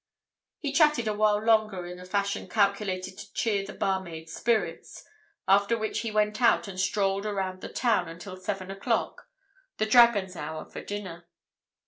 He 0.57 0.71
chatted 0.71 1.07
a 1.07 1.13
while 1.13 1.37
longer 1.37 1.85
in 1.85 1.99
a 1.99 2.05
fashion 2.05 2.47
calculated 2.49 3.19
to 3.19 3.31
cheer 3.33 3.63
the 3.63 3.75
barmaid's 3.75 4.33
spirits, 4.33 5.07
after 5.47 5.77
which 5.77 5.99
he 5.99 6.09
went 6.09 6.41
out 6.41 6.67
and 6.67 6.79
strolled 6.79 7.27
around 7.27 7.61
the 7.61 7.69
town 7.69 8.07
until 8.07 8.35
seven 8.37 8.71
o'clock, 8.71 9.27
the 9.77 9.85
"Dragon's" 9.85 10.35
hour 10.35 10.65
for 10.65 10.81
dinner. 10.83 11.27